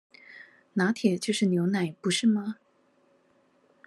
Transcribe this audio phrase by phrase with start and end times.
[0.73, 2.55] 「拿鐵」就是牛奶不是嗎？